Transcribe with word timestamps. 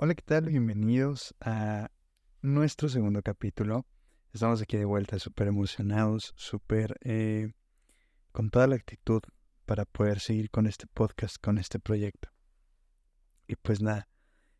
Hola, 0.00 0.14
¿qué 0.14 0.22
tal? 0.22 0.44
Bienvenidos 0.44 1.34
a 1.40 1.90
nuestro 2.40 2.88
segundo 2.88 3.20
capítulo. 3.20 3.84
Estamos 4.32 4.62
aquí 4.62 4.76
de 4.76 4.84
vuelta 4.84 5.18
súper 5.18 5.48
emocionados, 5.48 6.34
súper 6.36 6.96
eh, 7.00 7.50
con 8.30 8.50
toda 8.50 8.68
la 8.68 8.76
actitud 8.76 9.20
para 9.66 9.86
poder 9.86 10.20
seguir 10.20 10.50
con 10.50 10.68
este 10.68 10.86
podcast, 10.86 11.38
con 11.42 11.58
este 11.58 11.80
proyecto. 11.80 12.28
Y 13.48 13.56
pues 13.56 13.82
nada, 13.82 14.08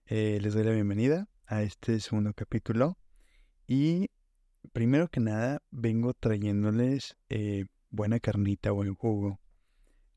eh, 0.06 0.40
les 0.42 0.54
doy 0.54 0.64
la 0.64 0.72
bienvenida 0.72 1.28
a 1.46 1.62
este 1.62 2.00
segundo 2.00 2.34
capítulo. 2.34 2.98
Y 3.68 4.10
primero 4.72 5.06
que 5.06 5.20
nada, 5.20 5.62
vengo 5.70 6.14
trayéndoles 6.14 7.16
eh, 7.28 7.66
buena 7.90 8.18
carnita, 8.18 8.72
buen 8.72 8.96
jugo, 8.96 9.38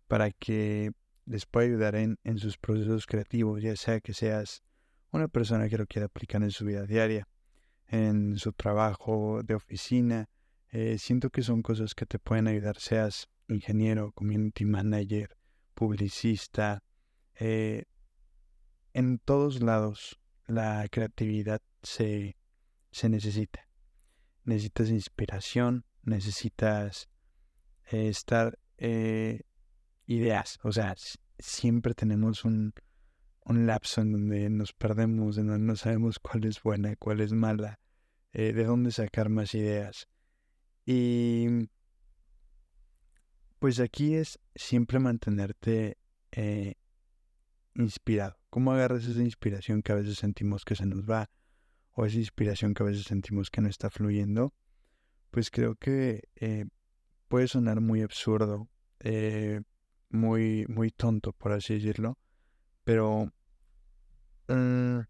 para 0.08 0.32
que 0.32 0.94
les 1.26 1.46
pueda 1.46 1.68
ayudar 1.68 1.96
en, 1.96 2.18
en 2.24 2.40
sus 2.40 2.58
procesos 2.58 3.06
creativos, 3.06 3.62
ya 3.62 3.76
sea 3.76 4.00
que 4.00 4.16
seas 4.16 4.64
una 5.12 5.28
persona 5.28 5.70
que 5.70 5.78
lo 5.78 5.86
quiera 5.86 6.06
aplicar 6.06 6.42
en 6.42 6.52
su 6.52 6.66
vida 6.66 6.86
diaria, 6.86 7.28
en 7.88 8.38
su 8.38 8.54
trabajo 8.54 9.42
de 9.44 9.56
oficina. 9.56 10.30
Eh, 10.70 10.98
siento 10.98 11.30
que 11.30 11.44
son 11.44 11.62
cosas 11.62 11.94
que 11.94 12.06
te 12.06 12.18
pueden 12.18 12.48
ayudar, 12.48 12.78
seas 12.80 13.28
ingeniero, 13.48 14.14
community 14.14 14.66
manager, 14.66 15.36
publicista. 15.74 16.82
Eh, 17.36 17.86
en 18.94 19.20
todos 19.20 19.62
lados 19.62 20.20
la 20.48 20.88
creatividad 20.90 21.62
se, 21.84 22.38
se 22.92 23.10
necesita. 23.10 23.68
Necesitas 24.44 24.90
inspiración, 24.90 25.86
necesitas 26.04 27.10
eh, 27.92 28.08
estar 28.08 28.58
ideas. 30.08 30.58
O 30.64 30.72
sea, 30.72 30.96
siempre 31.38 31.94
tenemos 31.94 32.46
un, 32.46 32.74
un 33.46 33.66
lapso 33.66 34.02
en 34.02 34.12
donde 34.12 34.50
nos 34.50 34.74
perdemos, 34.74 35.38
en 35.38 35.48
donde 35.48 35.66
no 35.66 35.76
sabemos 35.76 36.20
cuál 36.20 36.46
es 36.46 36.62
buena, 36.62 36.96
cuál 36.96 37.22
es 37.22 37.34
mala, 37.34 37.80
eh, 38.34 38.54
de 38.54 38.64
dónde 38.64 38.92
sacar 38.92 39.30
más 39.30 39.56
ideas. 39.56 40.08
Y 40.86 41.70
pues 43.60 43.80
aquí 43.80 44.16
es 44.16 44.40
siempre 44.56 45.00
mantenerte 45.00 45.98
eh, 46.32 46.76
inspirado. 47.76 48.38
¿Cómo 48.50 48.72
agarras 48.72 49.06
esa 49.06 49.22
inspiración 49.22 49.82
que 49.82 49.92
a 49.92 49.96
veces 49.96 50.18
sentimos 50.18 50.66
que 50.66 50.76
se 50.76 50.86
nos 50.86 51.04
va? 51.10 51.30
O 51.94 52.06
esa 52.06 52.18
inspiración 52.18 52.74
que 52.74 52.84
a 52.84 52.88
veces 52.88 53.04
sentimos 53.04 53.50
que 53.50 53.62
no 53.62 53.70
está 53.70 53.90
fluyendo. 53.90 54.54
Pues 55.30 55.52
creo 55.52 55.76
que 55.76 56.30
eh, 56.36 56.66
puede 57.28 57.48
sonar 57.48 57.80
muy 57.80 58.02
absurdo, 58.02 58.70
muy, 60.10 60.66
muy 60.68 60.92
tonto, 60.92 61.32
por 61.34 61.54
así 61.54 61.76
decirlo 61.76 62.18
pero 62.84 63.32
mm, 64.54 65.02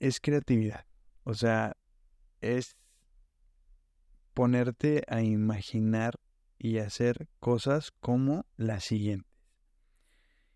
es 0.00 0.20
creatividad. 0.20 0.86
O 1.24 1.34
sea, 1.34 1.76
es 2.40 2.76
ponerte 4.34 5.04
a 5.08 5.22
imaginar 5.22 6.14
y 6.58 6.78
hacer 6.78 7.28
cosas 7.40 7.92
como 8.00 8.46
las 8.56 8.84
siguientes. 8.84 9.30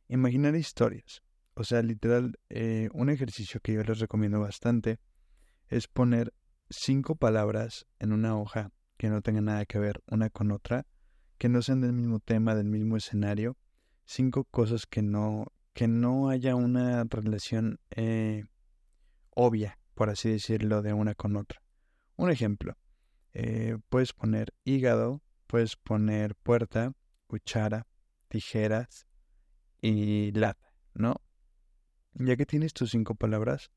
Imaginar 0.08 0.54
historias. 0.54 1.22
O 1.54 1.64
sea, 1.64 1.82
literal, 1.82 2.38
eh, 2.50 2.88
un 2.92 3.10
ejercicio 3.10 3.60
que 3.60 3.74
yo 3.74 3.82
les 3.82 4.00
recomiendo 4.00 4.40
bastante 4.40 4.98
es 5.68 5.86
poner 5.88 6.34
cinco 6.68 7.14
palabras 7.14 7.86
en 7.98 8.12
una 8.12 8.36
hoja 8.36 8.70
que 8.96 9.08
no 9.08 9.22
tengan 9.22 9.46
nada 9.46 9.66
que 9.66 9.78
ver 9.78 10.02
una 10.06 10.30
con 10.30 10.50
otra, 10.50 10.86
que 11.38 11.48
no 11.48 11.62
sean 11.62 11.80
del 11.80 11.92
mismo 11.92 12.20
tema, 12.20 12.54
del 12.54 12.66
mismo 12.66 12.96
escenario, 12.96 13.56
cinco 14.04 14.44
cosas 14.44 14.86
que 14.86 15.02
no, 15.02 15.46
que 15.74 15.88
no 15.88 16.28
haya 16.28 16.54
una 16.54 17.04
relación 17.04 17.80
eh, 17.90 18.44
obvia, 19.30 19.78
por 19.94 20.08
así 20.08 20.30
decirlo, 20.30 20.82
de 20.82 20.92
una 20.92 21.14
con 21.14 21.36
otra. 21.36 21.60
Un 22.16 22.30
ejemplo, 22.30 22.78
eh, 23.32 23.76
puedes 23.88 24.12
poner 24.12 24.54
hígado, 24.64 25.20
puedes 25.48 25.76
poner 25.76 26.36
puerta, 26.36 26.92
cuchara, 27.26 27.88
tijeras 28.28 29.06
y 29.80 30.30
lata, 30.32 30.72
¿no? 30.94 31.20
Ya 32.14 32.36
que 32.36 32.46
tienes 32.46 32.72
tus 32.72 32.92
cinco 32.92 33.16
palabras, 33.16 33.72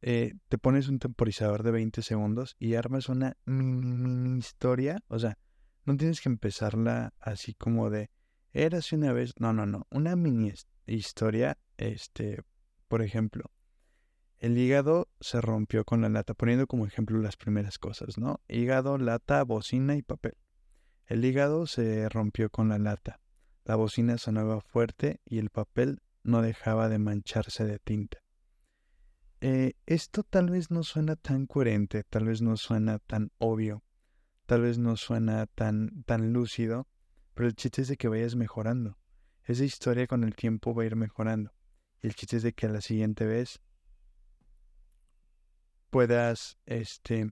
eh, 0.00 0.32
te 0.48 0.56
pones 0.56 0.88
un 0.88 0.98
temporizador 0.98 1.62
de 1.62 1.72
20 1.72 2.00
segundos 2.00 2.56
y 2.58 2.74
armas 2.74 3.10
una 3.10 3.36
mini 3.44 4.38
historia. 4.38 5.02
O 5.08 5.18
sea, 5.18 5.36
no 5.84 5.96
tienes 5.98 6.22
que 6.22 6.30
empezarla 6.30 7.12
así 7.20 7.52
como 7.52 7.90
de, 7.90 8.10
Érase 8.54 8.96
una 8.96 9.12
vez, 9.12 9.34
no, 9.38 9.52
no, 9.52 9.66
no, 9.66 9.86
una 9.90 10.16
mini 10.16 10.48
historia, 10.94 11.58
este, 11.76 12.42
por 12.88 13.02
ejemplo, 13.02 13.50
el 14.38 14.56
hígado 14.56 15.08
se 15.20 15.40
rompió 15.40 15.84
con 15.84 16.00
la 16.00 16.08
lata, 16.08 16.34
poniendo 16.34 16.66
como 16.66 16.86
ejemplo 16.86 17.18
las 17.18 17.36
primeras 17.36 17.78
cosas, 17.78 18.18
¿no? 18.18 18.40
Hígado, 18.48 18.96
lata, 18.96 19.42
bocina 19.42 19.96
y 19.96 20.02
papel. 20.02 20.36
El 21.06 21.24
hígado 21.24 21.66
se 21.66 22.08
rompió 22.08 22.50
con 22.50 22.68
la 22.68 22.78
lata, 22.78 23.20
la 23.64 23.76
bocina 23.76 24.16
sonaba 24.18 24.60
fuerte 24.60 25.20
y 25.24 25.38
el 25.38 25.50
papel 25.50 26.02
no 26.22 26.42
dejaba 26.42 26.88
de 26.88 26.98
mancharse 26.98 27.64
de 27.64 27.78
tinta. 27.78 28.18
Eh, 29.40 29.74
esto 29.86 30.22
tal 30.22 30.50
vez 30.50 30.70
no 30.70 30.82
suena 30.82 31.16
tan 31.16 31.46
coherente, 31.46 32.04
tal 32.04 32.24
vez 32.26 32.42
no 32.42 32.56
suena 32.56 32.98
tan 32.98 33.30
obvio, 33.38 33.82
tal 34.46 34.62
vez 34.62 34.78
no 34.78 34.96
suena 34.96 35.46
tan, 35.46 36.02
tan 36.04 36.32
lúcido, 36.32 36.88
pero 37.34 37.48
el 37.48 37.54
chiste 37.54 37.82
es 37.82 37.88
de 37.88 37.96
que 37.96 38.08
vayas 38.08 38.34
mejorando. 38.34 38.97
Esa 39.48 39.64
historia 39.64 40.06
con 40.06 40.24
el 40.24 40.36
tiempo 40.36 40.74
va 40.74 40.82
a 40.82 40.86
ir 40.86 40.94
mejorando. 40.94 41.54
El 42.02 42.14
chiste 42.14 42.36
es 42.36 42.42
de 42.42 42.52
que 42.52 42.66
a 42.66 42.68
la 42.68 42.82
siguiente 42.82 43.24
vez 43.24 43.62
puedas, 45.88 46.58
este, 46.66 47.30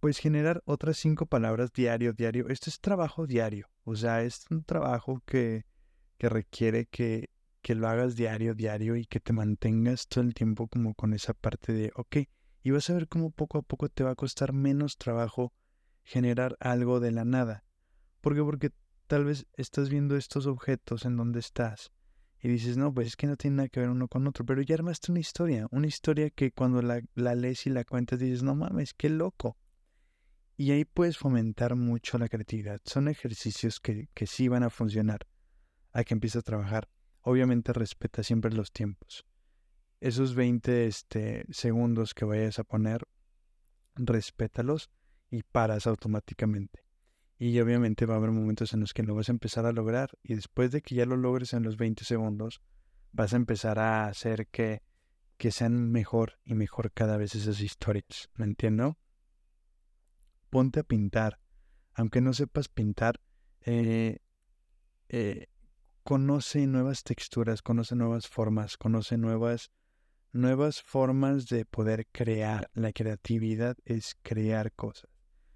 pues 0.00 0.18
generar 0.18 0.60
otras 0.66 0.96
cinco 0.96 1.26
palabras 1.26 1.72
diario, 1.72 2.12
diario. 2.12 2.48
Esto 2.48 2.68
es 2.68 2.80
trabajo 2.80 3.28
diario. 3.28 3.70
O 3.84 3.94
sea, 3.94 4.24
es 4.24 4.44
un 4.50 4.64
trabajo 4.64 5.22
que, 5.24 5.66
que 6.18 6.28
requiere 6.28 6.86
que, 6.86 7.30
que 7.62 7.76
lo 7.76 7.86
hagas 7.86 8.16
diario, 8.16 8.54
diario 8.54 8.96
y 8.96 9.06
que 9.06 9.20
te 9.20 9.32
mantengas 9.32 10.08
todo 10.08 10.24
el 10.24 10.34
tiempo 10.34 10.66
como 10.66 10.94
con 10.94 11.14
esa 11.14 11.32
parte 11.32 11.72
de, 11.72 11.92
ok, 11.94 12.16
y 12.64 12.72
vas 12.72 12.90
a 12.90 12.94
ver 12.94 13.06
cómo 13.06 13.30
poco 13.30 13.58
a 13.58 13.62
poco 13.62 13.88
te 13.88 14.02
va 14.02 14.10
a 14.10 14.16
costar 14.16 14.52
menos 14.52 14.98
trabajo 14.98 15.52
generar 16.02 16.56
algo 16.58 16.98
de 16.98 17.12
la 17.12 17.24
nada. 17.24 17.62
¿Por 18.20 18.34
qué? 18.34 18.42
Porque 18.42 18.70
tal 19.06 19.24
vez 19.24 19.46
estás 19.54 19.90
viendo 19.90 20.16
estos 20.16 20.46
objetos 20.46 21.04
en 21.04 21.16
donde 21.16 21.40
estás 21.40 21.92
y 22.44 22.48
dices, 22.48 22.76
no, 22.76 22.92
pues 22.92 23.06
es 23.06 23.16
que 23.16 23.26
no 23.26 23.38
tiene 23.38 23.56
nada 23.56 23.68
que 23.70 23.80
ver 23.80 23.88
uno 23.88 24.06
con 24.06 24.26
otro, 24.26 24.44
pero 24.44 24.60
ya 24.60 24.74
armaste 24.74 25.10
una 25.10 25.20
historia, 25.20 25.66
una 25.70 25.86
historia 25.86 26.28
que 26.28 26.52
cuando 26.52 26.82
la, 26.82 27.00
la 27.14 27.34
lees 27.34 27.66
y 27.66 27.70
la 27.70 27.84
cuentas 27.84 28.18
dices, 28.18 28.42
no 28.42 28.54
mames, 28.54 28.92
qué 28.92 29.08
loco. 29.08 29.56
Y 30.56 30.70
ahí 30.70 30.84
puedes 30.84 31.16
fomentar 31.16 31.74
mucho 31.74 32.18
la 32.18 32.28
creatividad. 32.28 32.82
Son 32.84 33.08
ejercicios 33.08 33.80
que, 33.80 34.08
que 34.12 34.26
sí 34.26 34.48
van 34.48 34.62
a 34.62 34.68
funcionar 34.68 35.26
a 35.94 36.04
que 36.04 36.12
empieces 36.12 36.40
a 36.40 36.42
trabajar. 36.42 36.90
Obviamente 37.22 37.72
respeta 37.72 38.22
siempre 38.22 38.52
los 38.52 38.72
tiempos. 38.72 39.24
Esos 40.00 40.34
20 40.34 40.86
este, 40.86 41.46
segundos 41.50 42.12
que 42.12 42.26
vayas 42.26 42.58
a 42.58 42.64
poner, 42.64 43.08
respétalos 43.94 44.90
y 45.30 45.44
paras 45.44 45.86
automáticamente. 45.86 46.83
Y 47.38 47.58
obviamente 47.60 48.06
va 48.06 48.14
a 48.14 48.16
haber 48.18 48.30
momentos 48.30 48.72
en 48.74 48.80
los 48.80 48.94
que 48.94 49.02
lo 49.02 49.14
vas 49.14 49.28
a 49.28 49.32
empezar 49.32 49.66
a 49.66 49.72
lograr 49.72 50.10
y 50.22 50.34
después 50.34 50.70
de 50.70 50.82
que 50.82 50.94
ya 50.94 51.04
lo 51.04 51.16
logres 51.16 51.52
en 51.52 51.64
los 51.64 51.76
20 51.76 52.04
segundos, 52.04 52.62
vas 53.12 53.32
a 53.32 53.36
empezar 53.36 53.78
a 53.78 54.06
hacer 54.06 54.46
que, 54.48 54.82
que 55.36 55.50
sean 55.50 55.90
mejor 55.90 56.38
y 56.44 56.54
mejor 56.54 56.92
cada 56.92 57.16
vez 57.16 57.34
esas 57.34 57.60
historias. 57.60 58.30
¿Me 58.34 58.44
entiendo? 58.44 58.98
Ponte 60.50 60.80
a 60.80 60.84
pintar. 60.84 61.40
Aunque 61.94 62.20
no 62.20 62.32
sepas 62.32 62.68
pintar, 62.68 63.20
eh, 63.60 64.18
eh, 65.08 65.46
conoce 66.02 66.66
nuevas 66.66 67.02
texturas, 67.02 67.62
conoce 67.62 67.96
nuevas 67.96 68.28
formas, 68.28 68.76
conoce 68.76 69.16
nuevas, 69.16 69.70
nuevas 70.32 70.82
formas 70.82 71.46
de 71.46 71.64
poder 71.64 72.06
crear. 72.12 72.70
La 72.74 72.92
creatividad 72.92 73.76
es 73.84 74.16
crear 74.22 74.72
cosas. 74.72 75.13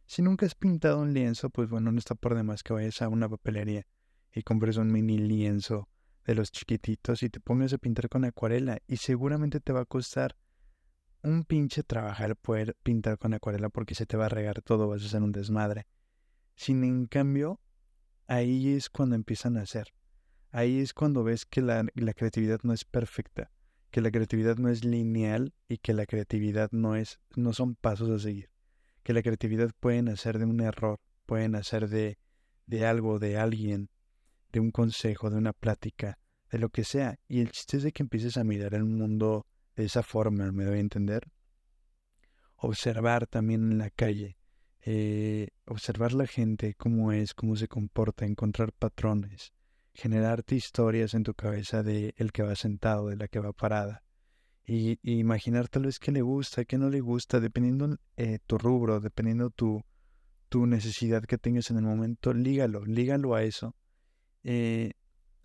Si 0.09 0.23
nunca 0.23 0.47
has 0.47 0.55
pintado 0.55 1.01
un 1.01 1.13
lienzo, 1.13 1.51
pues 1.51 1.69
bueno, 1.69 1.93
no 1.93 1.99
está 1.99 2.15
por 2.15 2.35
demás 2.35 2.63
que 2.63 2.73
vayas 2.73 3.03
a 3.03 3.11
una 3.11 3.29
papelería 3.29 3.87
y 4.35 4.43
compres 4.43 4.79
un 4.79 4.91
mini 4.91 5.19
lienzo 5.19 5.91
de 6.25 6.35
los 6.35 6.51
chiquititos 6.51 7.23
y 7.23 7.29
te 7.29 7.41
pongas 7.41 7.75
a 7.75 7.79
pintar 7.79 8.09
con 8.09 8.25
acuarela 8.25 8.79
y 8.87 8.97
seguramente 8.97 9.61
te 9.61 9.75
va 9.75 9.81
a 9.83 9.85
costar 9.85 10.35
un 11.23 11.45
pinche 11.45 11.83
trabajar 11.83 12.37
poder 12.37 12.75
pintar 12.83 13.19
con 13.19 13.35
acuarela 13.35 13.69
porque 13.69 13.95
se 13.95 14.07
te 14.07 14.17
va 14.17 14.27
a 14.27 14.31
regar 14.31 14.63
todo, 14.63 14.89
vas 14.89 15.03
a 15.03 15.07
hacer 15.07 15.23
un 15.23 15.33
desmadre. 15.33 15.87
Sin 16.57 16.85
en 16.85 17.05
cambio, 17.05 17.61
ahí 18.29 18.73
es 18.73 18.89
cuando 18.89 19.15
empiezan 19.15 19.59
a 19.59 19.63
hacer. 19.63 19.93
Ahí 20.51 20.81
es 20.81 20.95
cuando 20.95 21.23
ves 21.23 21.45
que 21.45 21.61
la, 21.61 21.85
la 21.95 22.15
creatividad 22.15 22.61
no 22.63 22.73
es 22.73 22.87
perfecta, 22.87 23.53
que 23.91 24.01
la 24.01 24.11
creatividad 24.11 24.57
no 24.57 24.71
es 24.71 24.87
lineal 24.87 25.53
y 25.69 25.77
que 25.77 25.93
la 25.93 26.07
creatividad 26.07 26.71
no 26.73 26.97
es, 26.97 27.21
no 27.37 27.53
son 27.53 27.75
pasos 27.75 28.09
a 28.09 28.19
seguir 28.19 28.49
que 29.09 29.15
la 29.15 29.23
creatividad 29.23 29.71
puede 29.81 30.03
nacer 30.03 30.39
de 30.39 30.45
un 30.45 30.61
error, 30.61 31.01
puede 31.25 31.49
nacer 31.49 31.89
de, 31.89 32.19
de 32.67 32.85
algo, 32.85 33.19
de 33.19 33.39
alguien, 33.39 33.89
de 34.53 34.61
un 34.61 34.71
consejo, 34.71 35.31
de 35.31 35.39
una 35.39 35.55
plática, 35.55 36.19
de 36.51 36.59
lo 36.59 36.69
que 36.69 36.85
sea. 36.85 37.19
Y 37.27 37.41
el 37.41 37.51
chiste 37.51 37.79
es 37.79 37.85
de 37.85 37.93
que 37.93 38.03
empieces 38.03 38.37
a 38.37 38.45
mirar 38.45 38.75
el 38.75 38.85
mundo 38.85 39.47
de 39.77 39.87
esa 39.87 40.03
forma, 40.03 40.53
me 40.53 40.67
doy 40.67 40.77
a 40.77 40.81
entender. 40.81 41.23
Observar 42.57 43.27
también 43.27 43.73
en 43.73 43.79
la 43.79 43.89
calle, 43.89 44.37
eh, 44.83 45.49
observar 45.65 46.13
la 46.13 46.27
gente, 46.27 46.75
cómo 46.75 47.11
es, 47.11 47.33
cómo 47.33 47.57
se 47.57 47.67
comporta, 47.67 48.27
encontrar 48.27 48.75
patrones, 48.75 49.55
generarte 49.95 50.55
historias 50.55 51.15
en 51.15 51.23
tu 51.23 51.33
cabeza 51.33 51.83
de 51.83 52.13
el 52.19 52.31
que 52.31 52.43
va 52.43 52.55
sentado, 52.57 53.09
de 53.09 53.17
la 53.17 53.29
que 53.29 53.41
va 53.41 53.55
parada. 53.55 54.03
Y, 54.71 54.99
imaginar 55.03 55.69
tal 55.69 55.87
vez 55.87 55.99
qué 55.99 56.13
le 56.13 56.21
gusta, 56.21 56.67
qué 56.67 56.77
no 56.77 56.91
le 56.91 57.01
gusta, 57.01 57.41
dependiendo 57.41 57.97
eh, 58.19 58.39
tu 58.47 58.59
rubro, 58.59 59.01
dependiendo 59.01 59.49
tu, 59.49 59.83
tu 60.51 60.67
necesidad 60.67 61.25
que 61.25 61.39
tengas 61.39 61.71
en 61.71 61.79
el 61.79 61.85
momento, 61.85 62.35
lígalo, 62.35 62.85
lígalo 62.85 63.35
a 63.35 63.45
eso. 63.45 63.75
Eh, 64.45 64.93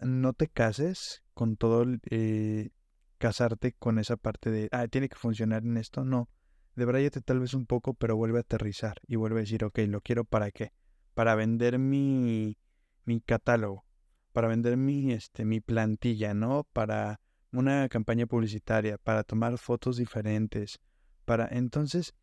no 0.02 0.34
te 0.34 0.50
cases 0.50 1.24
con 1.34 1.56
todo, 1.56 1.86
eh, 2.10 2.72
casarte 3.18 3.72
con 3.72 3.98
esa 3.98 4.18
parte 4.18 4.52
de, 4.52 4.68
ah, 4.74 4.90
tiene 4.90 5.08
que 5.08 5.16
funcionar 5.16 5.64
en 5.64 5.78
esto, 5.78 6.04
no. 6.04 6.28
Debráyate 6.76 7.22
tal 7.22 7.40
vez 7.40 7.54
un 7.54 7.66
poco, 7.66 7.94
pero 7.94 8.18
vuelve 8.18 8.40
a 8.40 8.42
aterrizar 8.42 8.98
y 9.08 9.16
vuelve 9.16 9.40
a 9.40 9.44
decir, 9.44 9.64
ok, 9.64 9.80
lo 9.88 10.02
quiero 10.02 10.26
para 10.26 10.52
qué? 10.52 10.74
Para 11.14 11.34
vender 11.36 11.80
mi, 11.80 12.58
mi 13.06 13.22
catálogo, 13.22 13.86
para 14.34 14.50
vender 14.50 14.76
mi, 14.76 15.14
este, 15.14 15.46
mi 15.46 15.62
plantilla, 15.62 16.34
¿no? 16.34 16.68
Para 16.74 17.22
una 17.54 17.88
campaña 17.88 18.26
publicitaria, 18.26 18.98
para 18.98 19.24
tomar 19.24 19.58
fotos 19.58 19.98
diferentes, 19.98 20.80
para 21.26 21.48
entonces 21.48 22.14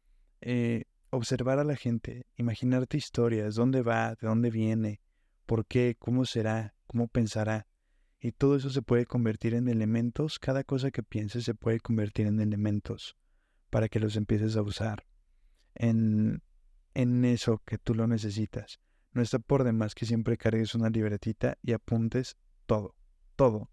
eh, 0.40 0.84
observar 1.10 1.58
a 1.58 1.64
la 1.64 1.76
gente, 1.76 2.26
imaginarte 2.36 2.96
historias, 2.96 3.54
dónde 3.54 3.82
va, 3.82 4.14
de 4.16 4.26
dónde 4.26 4.50
viene, 4.50 5.00
por 5.46 5.66
qué, 5.66 5.96
cómo 5.98 6.24
será, 6.24 6.74
cómo 6.86 7.08
pensará. 7.08 7.66
Y 8.20 8.32
todo 8.32 8.56
eso 8.56 8.70
se 8.70 8.82
puede 8.82 9.06
convertir 9.06 9.54
en 9.54 9.68
elementos, 9.68 10.38
cada 10.38 10.64
cosa 10.64 10.90
que 10.90 11.02
pienses 11.02 11.44
se 11.44 11.54
puede 11.54 11.80
convertir 11.80 12.26
en 12.26 12.40
elementos 12.40 13.16
para 13.70 13.88
que 13.88 14.00
los 14.00 14.16
empieces 14.16 14.56
a 14.56 14.62
usar 14.62 15.06
en, 15.74 16.42
en 16.94 17.24
eso 17.24 17.62
que 17.64 17.78
tú 17.78 17.94
lo 17.94 18.06
necesitas. 18.06 18.80
No 19.12 19.22
está 19.22 19.38
por 19.38 19.64
demás 19.64 19.94
que 19.94 20.06
siempre 20.06 20.36
cargues 20.36 20.74
una 20.74 20.90
libretita 20.90 21.56
y 21.62 21.72
apuntes 21.72 22.36
todo, 22.66 22.94
todo, 23.36 23.70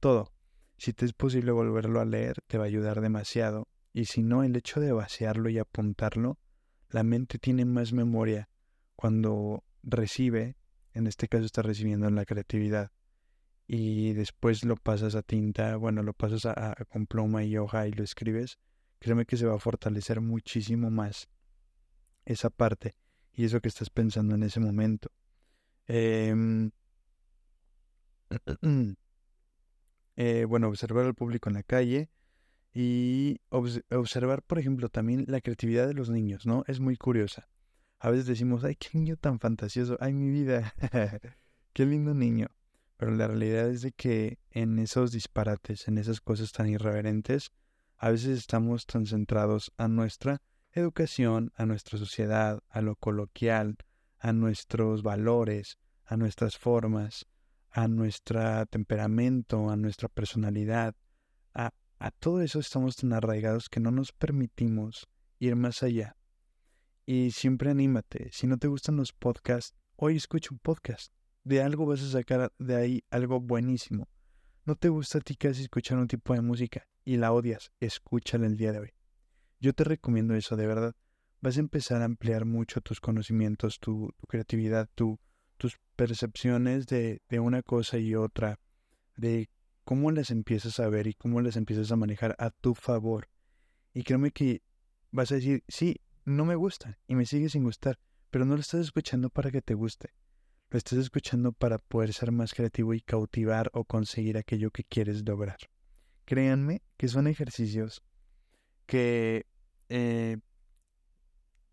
todo. 0.00 0.32
Si 0.82 0.92
te 0.92 1.04
es 1.04 1.12
posible 1.12 1.52
volverlo 1.52 2.00
a 2.00 2.04
leer, 2.04 2.40
te 2.48 2.58
va 2.58 2.64
a 2.64 2.66
ayudar 2.66 3.00
demasiado. 3.00 3.68
Y 3.92 4.06
si 4.06 4.24
no, 4.24 4.42
el 4.42 4.56
hecho 4.56 4.80
de 4.80 4.90
vaciarlo 4.90 5.48
y 5.48 5.58
apuntarlo, 5.58 6.40
la 6.88 7.04
mente 7.04 7.38
tiene 7.38 7.64
más 7.64 7.92
memoria 7.92 8.48
cuando 8.96 9.62
recibe, 9.84 10.56
en 10.92 11.06
este 11.06 11.28
caso 11.28 11.44
está 11.44 11.62
recibiendo 11.62 12.08
en 12.08 12.16
la 12.16 12.24
creatividad, 12.24 12.90
y 13.68 14.12
después 14.14 14.64
lo 14.64 14.74
pasas 14.74 15.14
a 15.14 15.22
tinta, 15.22 15.76
bueno, 15.76 16.02
lo 16.02 16.14
pasas 16.14 16.46
a, 16.46 16.74
con 16.88 17.06
pluma 17.06 17.44
y 17.44 17.56
hoja 17.58 17.86
y 17.86 17.92
lo 17.92 18.02
escribes, 18.02 18.58
créeme 18.98 19.24
que 19.24 19.36
se 19.36 19.46
va 19.46 19.54
a 19.54 19.60
fortalecer 19.60 20.20
muchísimo 20.20 20.90
más 20.90 21.28
esa 22.24 22.50
parte 22.50 22.96
y 23.32 23.44
eso 23.44 23.60
que 23.60 23.68
estás 23.68 23.88
pensando 23.88 24.34
en 24.34 24.42
ese 24.42 24.58
momento. 24.58 25.12
Em, 25.86 26.72
eh, 30.24 30.44
bueno, 30.44 30.68
observar 30.68 31.04
al 31.04 31.16
público 31.16 31.48
en 31.48 31.54
la 31.54 31.64
calle 31.64 32.08
y 32.72 33.40
observar, 33.50 34.44
por 34.44 34.60
ejemplo, 34.60 34.88
también 34.88 35.24
la 35.26 35.40
creatividad 35.40 35.88
de 35.88 35.94
los 35.94 36.10
niños, 36.10 36.46
¿no? 36.46 36.62
Es 36.68 36.78
muy 36.78 36.96
curiosa. 36.96 37.48
A 37.98 38.08
veces 38.08 38.26
decimos, 38.26 38.62
ay, 38.62 38.76
qué 38.76 38.90
niño 38.92 39.16
tan 39.16 39.40
fantasioso, 39.40 39.96
ay, 39.98 40.14
mi 40.14 40.30
vida, 40.30 40.74
qué 41.72 41.86
lindo 41.86 42.14
niño. 42.14 42.46
Pero 42.98 43.10
la 43.10 43.26
realidad 43.26 43.68
es 43.68 43.82
de 43.82 43.90
que 43.90 44.38
en 44.52 44.78
esos 44.78 45.10
disparates, 45.10 45.88
en 45.88 45.98
esas 45.98 46.20
cosas 46.20 46.52
tan 46.52 46.68
irreverentes, 46.68 47.50
a 47.96 48.10
veces 48.10 48.38
estamos 48.38 48.86
tan 48.86 49.06
centrados 49.06 49.72
a 49.76 49.88
nuestra 49.88 50.40
educación, 50.70 51.50
a 51.56 51.66
nuestra 51.66 51.98
sociedad, 51.98 52.62
a 52.68 52.80
lo 52.80 52.94
coloquial, 52.94 53.76
a 54.20 54.32
nuestros 54.32 55.02
valores, 55.02 55.78
a 56.04 56.16
nuestras 56.16 56.56
formas, 56.56 57.26
a 57.72 57.88
nuestro 57.88 58.66
temperamento, 58.66 59.70
a 59.70 59.76
nuestra 59.76 60.08
personalidad, 60.08 60.94
a, 61.54 61.72
a 61.98 62.10
todo 62.10 62.40
eso 62.42 62.60
estamos 62.60 62.96
tan 62.96 63.12
arraigados 63.12 63.68
que 63.68 63.80
no 63.80 63.90
nos 63.90 64.12
permitimos 64.12 65.08
ir 65.38 65.56
más 65.56 65.82
allá. 65.82 66.16
Y 67.04 67.32
siempre 67.32 67.70
anímate, 67.70 68.30
si 68.32 68.46
no 68.46 68.58
te 68.58 68.68
gustan 68.68 68.96
los 68.96 69.12
podcasts, 69.12 69.74
hoy 69.96 70.16
escucha 70.16 70.50
un 70.52 70.58
podcast 70.58 71.12
de 71.44 71.62
algo 71.62 71.86
vas 71.86 72.02
a 72.02 72.10
sacar 72.10 72.52
de 72.58 72.76
ahí 72.76 73.04
algo 73.10 73.40
buenísimo. 73.40 74.08
No 74.64 74.76
te 74.76 74.88
gusta 74.88 75.18
a 75.18 75.20
ti 75.20 75.34
casi 75.34 75.62
escuchar 75.62 75.98
un 75.98 76.06
tipo 76.06 76.34
de 76.34 76.40
música 76.40 76.86
y 77.04 77.16
la 77.16 77.32
odias, 77.32 77.72
escúchala 77.80 78.46
el 78.46 78.56
día 78.56 78.72
de 78.72 78.78
hoy. 78.78 78.90
Yo 79.60 79.72
te 79.72 79.84
recomiendo 79.84 80.34
eso, 80.34 80.56
de 80.56 80.66
verdad. 80.66 80.94
Vas 81.40 81.56
a 81.56 81.60
empezar 81.60 82.02
a 82.02 82.04
ampliar 82.04 82.44
mucho 82.44 82.80
tus 82.80 83.00
conocimientos, 83.00 83.80
tu, 83.80 84.14
creatividad, 84.28 84.88
tu, 84.94 85.18
tus 85.62 85.78
percepciones 85.94 86.88
de, 86.88 87.22
de 87.28 87.38
una 87.38 87.62
cosa 87.62 87.96
y 87.96 88.16
otra, 88.16 88.58
de 89.14 89.48
cómo 89.84 90.10
las 90.10 90.32
empiezas 90.32 90.80
a 90.80 90.88
ver 90.88 91.06
y 91.06 91.14
cómo 91.14 91.40
las 91.40 91.56
empiezas 91.56 91.92
a 91.92 91.96
manejar 91.96 92.34
a 92.40 92.50
tu 92.50 92.74
favor. 92.74 93.28
Y 93.94 94.02
créeme 94.02 94.32
que 94.32 94.64
vas 95.12 95.30
a 95.30 95.36
decir, 95.36 95.62
sí, 95.68 96.00
no 96.24 96.44
me 96.44 96.56
gusta 96.56 96.98
y 97.06 97.14
me 97.14 97.26
sigue 97.26 97.48
sin 97.48 97.62
gustar, 97.62 98.00
pero 98.32 98.44
no 98.44 98.56
lo 98.56 98.60
estás 98.60 98.80
escuchando 98.80 99.30
para 99.30 99.52
que 99.52 99.62
te 99.62 99.74
guste. 99.74 100.12
Lo 100.68 100.78
estás 100.78 100.98
escuchando 100.98 101.52
para 101.52 101.78
poder 101.78 102.12
ser 102.12 102.32
más 102.32 102.54
creativo 102.54 102.92
y 102.92 103.00
cautivar 103.00 103.70
o 103.72 103.84
conseguir 103.84 104.38
aquello 104.38 104.72
que 104.72 104.82
quieres 104.82 105.24
lograr. 105.24 105.58
Créanme 106.24 106.82
que 106.96 107.06
son 107.06 107.28
ejercicios 107.28 108.02
que 108.86 109.46
eh, 109.90 110.38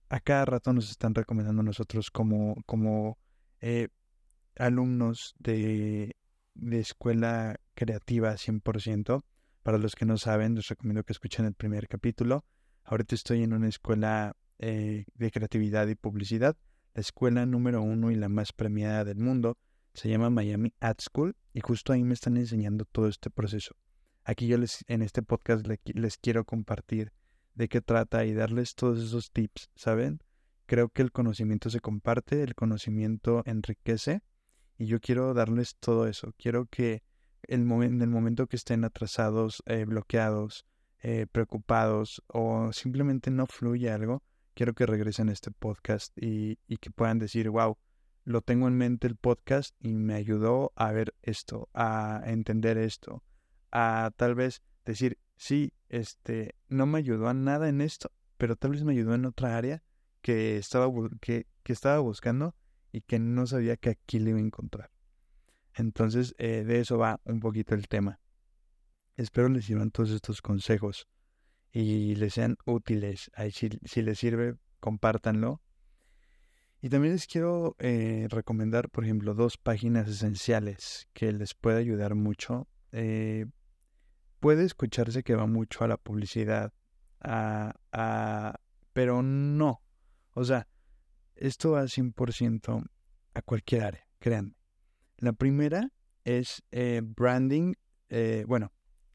a 0.10 0.20
cada 0.20 0.46
rato 0.46 0.74
nos 0.74 0.92
están 0.92 1.16
recomendando 1.16 1.64
nosotros 1.64 2.12
como, 2.12 2.62
como 2.68 3.18
eh, 3.62 3.90
alumnos 4.58 5.36
de, 5.40 6.16
de 6.54 6.80
escuela 6.80 7.60
creativa 7.74 8.34
100%. 8.34 9.24
Para 9.64 9.78
los 9.78 9.96
que 9.96 10.06
no 10.06 10.18
saben, 10.18 10.56
les 10.56 10.68
recomiendo 10.68 11.04
que 11.04 11.14
escuchen 11.14 11.46
el 11.46 11.54
primer 11.54 11.88
capítulo. 11.88 12.46
Ahorita 12.84 13.16
estoy 13.16 13.44
en 13.44 13.54
una 13.54 13.68
escuela 13.68 14.36
eh, 14.58 15.06
de 15.14 15.32
creatividad 15.32 15.88
y 15.88 15.96
publicidad 15.96 16.58
la 16.94 17.02
escuela 17.02 17.46
número 17.46 17.82
uno 17.82 18.12
y 18.12 18.16
la 18.16 18.30
más 18.30 18.52
premiada 18.54 19.06
del 19.06 19.20
mundo. 19.20 19.58
Se 19.94 20.10
llama 20.10 20.30
Miami 20.30 20.74
Ad 20.80 20.98
School 21.00 21.36
y 21.54 21.62
justo 21.62 21.94
ahí 21.94 22.04
me 22.04 22.14
están 22.14 22.38
enseñando 22.38 22.86
todo 22.86 23.08
este 23.08 23.30
proceso. 23.30 23.76
Aquí 24.24 24.48
yo 24.48 24.58
les, 24.58 24.84
en 24.88 25.02
este 25.02 25.24
podcast 25.24 25.66
les 25.86 26.18
quiero 26.18 26.46
compartir 26.46 27.12
de 27.56 27.68
qué 27.68 27.82
trata 27.82 28.26
y 28.26 28.34
darles 28.34 28.76
todos 28.76 29.00
esos 29.00 29.32
tips, 29.32 29.70
¿saben? 29.76 30.22
Creo 30.70 30.90
que 30.90 31.02
el 31.02 31.12
conocimiento 31.12 31.72
se 31.72 31.80
comparte, 31.80 32.44
el 32.44 32.54
conocimiento 32.54 33.42
enriquece 33.48 34.22
y 34.78 34.86
yo 34.86 35.00
quiero 35.00 35.34
darles 35.34 35.76
todo 35.78 36.06
eso. 36.06 36.32
Quiero 36.38 36.68
que 36.68 37.02
el 37.42 37.62
en 37.62 38.02
el 38.04 38.08
momento 38.08 38.46
que 38.46 38.56
estén 38.56 38.84
atrasados, 38.84 39.64
eh, 39.66 39.86
bloqueados, 39.86 40.68
eh, 41.02 41.26
preocupados 41.32 42.22
o 42.28 42.72
simplemente 42.72 43.32
no 43.32 43.48
fluye 43.48 43.90
algo, 43.90 44.22
quiero 44.54 44.76
que 44.76 44.86
regresen 44.86 45.30
a 45.30 45.32
este 45.32 45.50
podcast 45.50 46.16
y, 46.16 46.58
que 46.80 46.92
puedan 46.92 47.18
decir, 47.18 47.50
wow, 47.50 47.76
lo 48.24 48.42
tengo 48.42 48.68
en 48.68 48.78
mente 48.78 49.08
el 49.08 49.16
podcast 49.16 49.74
y 49.80 49.96
me 49.96 50.14
ayudó 50.14 50.72
a 50.76 50.92
ver 50.92 51.16
esto, 51.24 51.68
a 51.74 52.22
entender 52.28 52.78
esto, 52.78 53.24
a 53.72 54.12
tal 54.18 54.36
vez 54.36 54.62
decir, 54.86 55.18
sí, 55.36 55.74
este, 55.88 56.54
no 56.68 56.86
me 56.86 57.00
ayudó 57.00 57.28
a 57.28 57.34
nada 57.34 57.70
en 57.70 57.82
esto, 57.82 58.12
pero 58.38 58.56
tal 58.56 58.74
vez 58.74 58.84
me 58.84 58.92
ayudó 58.92 59.16
en 59.16 59.26
otra 59.26 59.58
área 59.58 59.82
que 60.22 60.58
estaba, 60.58 60.92
que, 61.22 61.46
estaba 61.66 62.00
buscando 62.00 62.56
y 62.92 63.02
que 63.02 63.20
no 63.20 63.46
sabía 63.46 63.78
que 63.78 63.92
aquí 63.92 64.20
le 64.20 64.32
iba 64.32 64.40
a 64.40 64.42
encontrar. 64.42 64.92
Entonces, 65.76 66.36
eh, 66.38 66.64
de 66.64 66.80
eso 66.80 66.98
va 66.98 67.22
un 67.26 67.40
poquito 67.40 67.76
el 67.76 67.88
tema. 67.88 68.20
Espero 69.16 69.50
les 69.50 69.66
sirvan 69.66 69.92
todos 69.92 70.12
estos 70.12 70.42
consejos 70.42 71.08
y 71.72 72.16
les 72.16 72.34
sean 72.34 72.58
útiles. 72.66 73.30
Ahí, 73.36 73.52
si, 73.52 73.70
les 74.02 74.18
sirve, 74.18 74.56
compártanlo. 74.80 75.62
Y 76.82 76.90
también 76.90 77.14
les 77.14 77.28
quiero 77.28 77.76
eh, 77.80 78.28
recomendar, 78.30 78.90
por 78.90 79.04
ejemplo, 79.04 79.34
dos 79.34 79.58
páginas 79.58 80.08
esenciales 80.08 81.10
que 81.14 81.34
les 81.34 81.54
puede 81.54 81.78
ayudar 81.80 82.16
mucho. 82.16 82.68
Eh, 82.92 83.46
puede 84.40 84.64
escucharse 84.64 85.24
que 85.24 85.36
va 85.36 85.46
mucho 85.46 85.84
a 85.84 85.88
la 85.88 85.98
publicidad, 85.98 86.74
a, 87.20 87.76
pero 88.94 89.22
no. 89.22 89.82
O 90.40 90.46
sea, 90.46 90.68
esto 91.36 91.72
va 91.72 91.84
100% 91.84 92.86
a 93.34 93.42
cualquier 93.42 93.84
área, 93.84 94.08
créanme. 94.20 94.56
La 95.18 95.34
primera 95.34 95.92
es 96.24 96.64
eh, 96.72 97.02
branding, 97.04 97.74
bueno, 98.48 98.72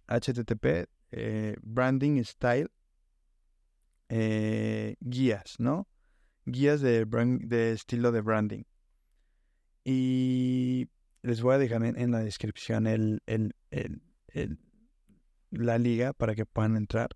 HTTP 0.06 0.86
eh, 1.16 1.54
branding 1.62 2.22
style, 2.24 2.68
eh, 4.08 4.96
guías, 4.98 5.54
¿no? 5.58 5.86
Guías 6.44 6.80
de, 6.80 7.04
de 7.06 7.72
estilo 7.72 8.10
de 8.10 8.20
branding. 8.20 8.64
Y 9.84 10.88
les 11.22 11.40
voy 11.40 11.54
a 11.54 11.58
dejar 11.58 11.84
en, 11.84 12.10
la 12.10 12.18
descripción 12.18 12.88
el, 12.88 13.22
el, 13.26 13.54
la 15.50 15.78
liga 15.78 16.12
para 16.12 16.34
que 16.34 16.44
puedan 16.46 16.76
entrar. 16.76 17.10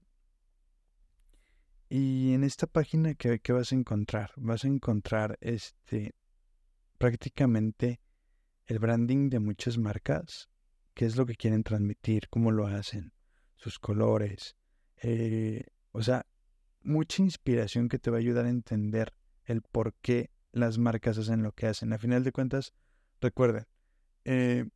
Y 1.88 2.34
en 2.34 2.44
esta 2.44 2.66
página, 2.66 3.14
¿qué, 3.14 3.40
¿qué, 3.40 3.52
vas 3.52 3.72
a 3.72 3.74
encontrar? 3.74 4.32
Vas 4.36 4.64
a 4.64 4.68
encontrar 4.68 5.38
este 5.40 6.14
prácticamente 6.98 8.00
el 8.66 8.78
branding 8.78 9.30
de 9.30 9.38
muchas 9.38 9.78
marcas, 9.78 10.50
qué 10.94 11.06
es 11.06 11.16
lo 11.16 11.24
que 11.24 11.36
quieren 11.36 11.62
transmitir, 11.62 12.28
cómo 12.28 12.50
lo 12.50 12.66
hacen, 12.66 13.12
sus 13.56 13.78
colores, 13.78 14.56
eh, 15.02 15.64
o 15.92 16.02
sea, 16.02 16.26
mucha 16.82 17.22
inspiración 17.22 17.88
que 17.88 17.98
te 17.98 18.10
va 18.10 18.16
a 18.16 18.20
ayudar 18.20 18.46
a 18.46 18.50
entender 18.50 19.14
el 19.44 19.62
por 19.62 19.94
qué 19.94 20.30
las 20.52 20.78
marcas 20.78 21.18
hacen 21.18 21.42
lo 21.42 21.52
que 21.52 21.66
hacen. 21.66 21.92
A 21.92 21.98
final 21.98 22.24
de 22.24 22.32
cuentas, 22.32 22.74
recuerden, 23.20 23.66
eh, 24.24 24.68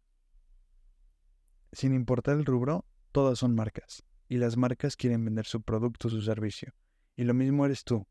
sin 1.72 1.94
importar 1.94 2.36
el 2.36 2.44
rubro, 2.46 2.86
todas 3.12 3.38
son 3.38 3.54
marcas. 3.54 4.02
Y 4.28 4.38
las 4.38 4.56
marcas 4.56 4.96
quieren 4.96 5.24
vender 5.24 5.44
su 5.44 5.60
producto, 5.60 6.08
su 6.08 6.22
servicio. 6.22 6.72
Y 7.16 7.24
lo 7.24 7.34
mismo 7.34 7.66
eres 7.66 7.84
tú. 7.84 8.06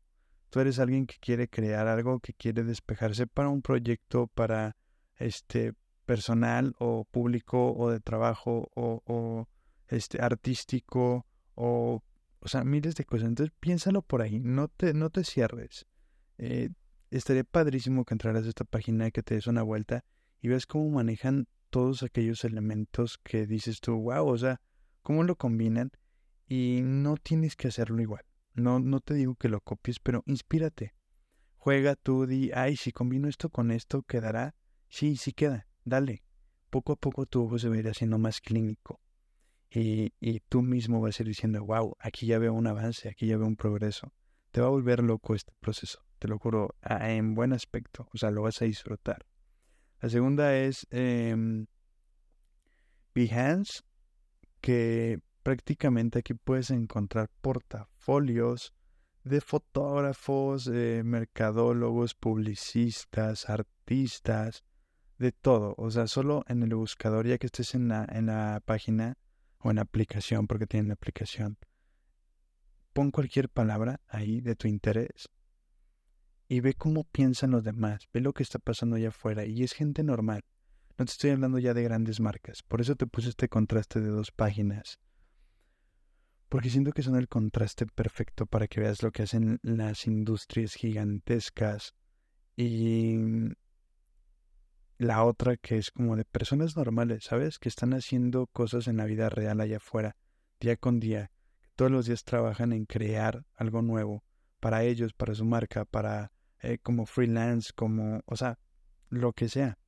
Tú 0.50 0.60
eres 0.60 0.78
alguien 0.78 1.06
que 1.06 1.16
quiere 1.18 1.48
crear 1.48 1.88
algo, 1.88 2.20
que 2.20 2.34
quiere 2.34 2.62
despejarse 2.62 3.26
para 3.26 3.48
un 3.48 3.62
proyecto, 3.62 4.26
para 4.26 4.76
este 5.16 5.74
personal 6.04 6.74
o 6.78 7.04
público 7.04 7.72
o 7.72 7.90
de 7.90 8.00
trabajo 8.00 8.70
o, 8.74 9.48
este 9.88 10.20
artístico 10.22 11.26
o 11.54 12.02
o 12.40 12.48
sea 12.48 12.64
miles 12.64 12.94
de 12.96 13.04
cosas. 13.04 13.28
Entonces 13.28 13.54
piénsalo 13.60 14.02
por 14.02 14.22
ahí 14.22 14.40
no 14.40 14.68
te 14.68 14.94
no 14.94 15.10
te 15.10 15.24
cierres. 15.24 15.86
Eh, 16.38 16.70
estaría 17.10 17.44
padrísimo 17.44 18.04
que 18.04 18.14
entraras 18.14 18.46
a 18.46 18.48
esta 18.48 18.64
página 18.64 19.10
que 19.10 19.22
te 19.22 19.34
des 19.34 19.46
una 19.46 19.62
vuelta 19.62 20.04
y 20.40 20.48
veas 20.48 20.66
cómo 20.66 20.90
manejan 20.90 21.46
todos 21.70 22.02
aquellos 22.02 22.44
elementos 22.44 23.18
que 23.22 23.46
dices 23.46 23.80
tú 23.80 23.96
wow 23.96 24.26
o 24.26 24.36
sea 24.36 24.60
cómo 25.02 25.22
lo 25.22 25.36
combinan 25.36 25.92
y 26.48 26.80
no 26.82 27.16
tienes 27.16 27.54
que 27.54 27.68
hacerlo 27.68 28.00
igual 28.02 28.24
no 28.54 28.78
no 28.80 29.00
te 29.00 29.14
digo 29.14 29.34
que 29.34 29.48
lo 29.48 29.60
copies 29.60 29.98
pero 29.98 30.22
inspírate 30.26 30.94
juega 31.56 31.96
tú 31.96 32.26
di 32.26 32.50
ay 32.52 32.76
si 32.76 32.92
combino 32.92 33.28
esto 33.28 33.50
con 33.50 33.70
esto 33.70 34.02
quedará 34.02 34.54
Sí, 34.92 35.16
sí 35.16 35.32
queda, 35.32 35.66
dale. 35.86 36.22
Poco 36.68 36.92
a 36.92 36.96
poco 36.96 37.24
tu 37.24 37.46
ojo 37.46 37.58
se 37.58 37.70
va 37.70 37.76
a 37.76 37.78
ir 37.78 37.88
haciendo 37.88 38.18
más 38.18 38.42
clínico. 38.42 39.00
Y, 39.70 40.12
y 40.20 40.40
tú 40.40 40.60
mismo 40.60 41.00
vas 41.00 41.18
a 41.18 41.22
ir 41.22 41.28
diciendo, 41.28 41.64
wow, 41.64 41.96
aquí 41.98 42.26
ya 42.26 42.38
veo 42.38 42.52
un 42.52 42.66
avance, 42.66 43.08
aquí 43.08 43.26
ya 43.26 43.38
veo 43.38 43.46
un 43.46 43.56
progreso. 43.56 44.12
Te 44.50 44.60
va 44.60 44.66
a 44.66 44.70
volver 44.70 45.02
loco 45.02 45.34
este 45.34 45.54
proceso, 45.60 46.04
te 46.18 46.28
lo 46.28 46.38
juro, 46.38 46.74
en 46.82 47.34
buen 47.34 47.54
aspecto, 47.54 48.06
o 48.12 48.18
sea, 48.18 48.30
lo 48.30 48.42
vas 48.42 48.60
a 48.60 48.66
disfrutar. 48.66 49.24
La 50.02 50.10
segunda 50.10 50.54
es 50.58 50.86
eh, 50.90 51.64
Behance, 53.14 53.80
que 54.60 55.20
prácticamente 55.42 56.20
aquí 56.20 56.34
puedes 56.34 56.70
encontrar 56.70 57.30
portafolios 57.40 58.72
de 59.24 59.40
fotógrafos, 59.40 60.68
mercadólogos, 60.68 62.14
publicistas, 62.14 63.48
artistas, 63.48 64.64
de 65.18 65.32
todo. 65.32 65.74
O 65.78 65.90
sea, 65.90 66.06
solo 66.06 66.44
en 66.48 66.62
el 66.62 66.74
buscador, 66.74 67.26
ya 67.26 67.38
que 67.38 67.46
estés 67.46 67.74
en 67.74 67.88
la, 67.88 68.06
en 68.10 68.26
la 68.26 68.60
página 68.64 69.16
o 69.58 69.70
en 69.70 69.76
la 69.76 69.82
aplicación, 69.82 70.46
porque 70.46 70.66
tienen 70.66 70.88
la 70.88 70.94
aplicación, 70.94 71.56
pon 72.92 73.10
cualquier 73.10 73.48
palabra 73.48 74.00
ahí 74.08 74.40
de 74.40 74.56
tu 74.56 74.68
interés 74.68 75.30
y 76.48 76.60
ve 76.60 76.74
cómo 76.74 77.04
piensan 77.04 77.52
los 77.52 77.64
demás, 77.64 78.08
ve 78.12 78.20
lo 78.20 78.34
que 78.34 78.42
está 78.42 78.58
pasando 78.58 78.96
allá 78.96 79.08
afuera 79.08 79.46
y 79.46 79.62
es 79.62 79.72
gente 79.72 80.02
normal. 80.02 80.44
No 80.98 81.06
te 81.06 81.12
estoy 81.12 81.30
hablando 81.30 81.58
ya 81.58 81.72
de 81.72 81.82
grandes 81.82 82.20
marcas, 82.20 82.62
por 82.62 82.80
eso 82.80 82.96
te 82.96 83.06
puse 83.06 83.30
este 83.30 83.48
contraste 83.48 84.00
de 84.00 84.08
dos 84.08 84.30
páginas. 84.32 84.98
Porque 86.52 86.68
siento 86.68 86.92
que 86.92 87.02
son 87.02 87.16
el 87.16 87.28
contraste 87.28 87.86
perfecto 87.86 88.44
para 88.44 88.68
que 88.68 88.78
veas 88.78 89.02
lo 89.02 89.10
que 89.10 89.22
hacen 89.22 89.58
las 89.62 90.06
industrias 90.06 90.74
gigantescas 90.74 91.94
y 92.54 93.16
la 94.98 95.24
otra 95.24 95.56
que 95.56 95.78
es 95.78 95.90
como 95.90 96.14
de 96.14 96.26
personas 96.26 96.76
normales, 96.76 97.24
¿sabes? 97.24 97.58
Que 97.58 97.70
están 97.70 97.94
haciendo 97.94 98.48
cosas 98.48 98.86
en 98.86 98.98
la 98.98 99.06
vida 99.06 99.30
real 99.30 99.62
allá 99.62 99.78
afuera, 99.78 100.14
día 100.60 100.76
con 100.76 101.00
día, 101.00 101.30
todos 101.74 101.90
los 101.90 102.04
días 102.04 102.22
trabajan 102.22 102.74
en 102.74 102.84
crear 102.84 103.46
algo 103.56 103.80
nuevo 103.80 104.22
para 104.60 104.84
ellos, 104.84 105.14
para 105.14 105.34
su 105.34 105.46
marca, 105.46 105.86
para 105.86 106.32
eh, 106.60 106.76
como 106.82 107.06
freelance, 107.06 107.72
como, 107.74 108.20
o 108.26 108.36
sea, 108.36 108.58
lo 109.08 109.32
que 109.32 109.48
sea. 109.48 109.78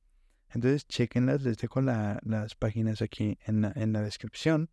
Entonces, 0.49 0.87
chequenlas, 0.87 1.43
les 1.43 1.59
dejo 1.59 1.81
las 1.81 2.55
páginas 2.57 3.03
aquí 3.03 3.37
en 3.45 3.61
la, 3.61 3.71
en 3.75 3.93
la 3.93 4.01
descripción. 4.01 4.71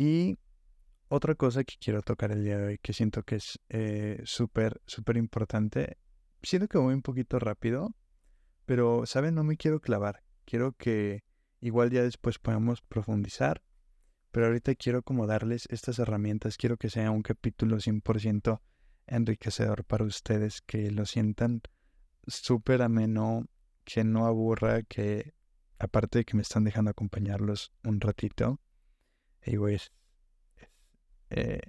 Y 0.00 0.38
otra 1.08 1.34
cosa 1.34 1.62
que 1.62 1.74
quiero 1.78 2.00
tocar 2.00 2.32
el 2.32 2.42
día 2.42 2.56
de 2.56 2.66
hoy, 2.68 2.78
que 2.78 2.94
siento 2.94 3.22
que 3.22 3.34
es 3.34 3.60
eh, 3.68 4.22
súper, 4.24 4.80
súper 4.86 5.18
importante, 5.18 5.98
siento 6.42 6.68
que 6.68 6.78
voy 6.78 6.94
un 6.94 7.02
poquito 7.02 7.38
rápido, 7.38 7.94
pero, 8.64 9.04
¿saben? 9.04 9.34
No 9.34 9.44
me 9.44 9.58
quiero 9.58 9.78
clavar. 9.78 10.22
Quiero 10.46 10.72
que 10.72 11.22
igual 11.60 11.90
ya 11.90 12.02
después 12.02 12.38
podamos 12.38 12.80
profundizar. 12.80 13.62
Pero 14.30 14.46
ahorita 14.46 14.74
quiero 14.74 15.02
como 15.02 15.26
darles 15.26 15.66
estas 15.68 15.98
herramientas. 15.98 16.56
Quiero 16.56 16.78
que 16.78 16.88
sea 16.88 17.10
un 17.10 17.20
capítulo 17.20 17.76
100% 17.76 18.62
enriquecedor 19.06 19.84
para 19.84 20.06
ustedes. 20.06 20.62
Que 20.62 20.90
lo 20.90 21.04
sientan 21.04 21.60
súper 22.26 22.80
ameno. 22.80 23.44
Que 23.84 24.02
no 24.02 24.24
aburra. 24.24 24.82
Que 24.82 25.34
aparte 25.78 26.20
de 26.20 26.24
que 26.24 26.36
me 26.36 26.42
están 26.42 26.64
dejando 26.64 26.90
acompañarlos 26.90 27.70
un 27.84 28.00
ratito. 28.00 28.60
Pues, 29.44 29.92
eh, 31.30 31.60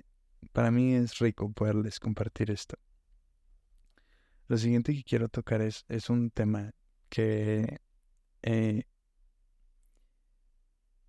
para 0.51 0.72
mí 0.72 0.96
es 0.96 1.20
rico 1.20 1.51
poderles 1.51 2.00
compartir 2.00 2.51
esto. 2.51 2.78
Lo 4.48 4.58
siguiente 4.58 4.94
que 4.94 5.04
quiero 5.04 5.30
tocar 5.30 5.62
es, 5.62 5.86
es 5.88 6.10
un 6.10 6.30
tema 6.32 6.74
que 7.10 7.80
eh, 8.42 8.84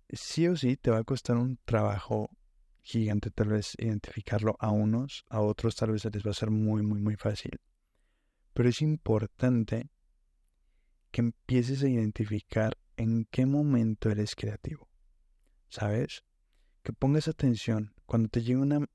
sí 0.09 0.47
o 0.47 0.55
sí 0.55 0.77
te 0.77 0.91
va 0.91 0.99
a 0.99 1.03
costar 1.03 1.37
un 1.37 1.57
trabajo 1.65 2.29
gigante 2.81 3.31
tal 3.31 3.49
vez 3.49 3.73
identificarlo 3.77 4.55
a 4.59 4.71
unos, 4.71 5.25
a 5.29 5.41
otros 5.41 5.75
tal 5.75 5.91
vez 5.91 6.05
les 6.05 6.25
va 6.25 6.31
a 6.31 6.35
ser 6.35 6.51
muy, 6.51 6.83
muy, 6.83 7.01
muy 7.01 7.15
fácil. 7.15 7.59
Pero 8.53 8.69
es 8.69 8.81
importante 8.81 9.89
que 11.11 11.21
empieces 11.21 11.83
a 11.83 11.89
identificar 11.89 12.77
en 12.97 13.25
qué 13.31 13.45
momento 13.45 14.09
eres 14.09 14.35
creativo. 14.35 14.89
¿Sabes? 15.69 16.23
Que 16.83 16.93
pongas 16.93 17.27
atención 17.27 17.93
cuando 18.05 18.29
te 18.29 18.41
llegue 18.41 18.57
una, 18.57 18.85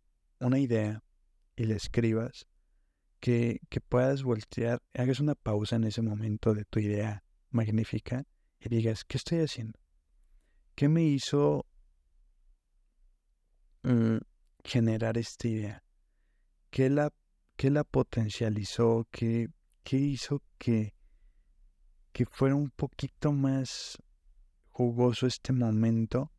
una 0.40 0.58
idea 0.58 1.02
y 1.56 1.64
la 1.64 1.74
escribas 1.74 2.46
que, 3.20 3.60
puedas 3.88 4.22
voltear, 4.22 4.82
hagas 4.94 5.20
una 5.20 5.34
pausa 5.34 5.76
en 5.76 5.84
ese 5.84 6.02
momento 6.02 6.54
de 6.54 6.64
tu 6.64 6.78
idea 6.80 7.24
magnífica 7.50 8.24
y 8.60 8.68
digas, 8.68 9.04
¿qué 9.04 9.16
estoy 9.16 9.40
haciendo? 9.40 9.78
¿Qué 10.74 10.88
me 10.88 11.02
hizo 11.02 11.66
mm, 13.82 14.18
generar 14.62 15.18
esta 15.18 15.48
idea? 15.48 15.82
¿Qué 16.70 16.90
la, 16.90 17.12
qué 17.56 17.70
la 17.70 17.84
potencializó? 17.84 19.08
¿Qué, 19.10 19.48
qué 19.82 19.96
hizo 19.96 20.42
que, 20.58 20.94
que 22.12 22.26
fuera 22.26 22.54
un 22.54 22.70
poquito 22.70 23.32
más 23.32 23.98
jugoso 24.68 25.26
este 25.26 25.52
momento 25.52 26.30